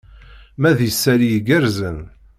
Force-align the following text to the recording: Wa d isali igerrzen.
Wa 0.59 0.71
d 0.77 0.79
isali 0.89 1.27
igerrzen. 1.37 1.99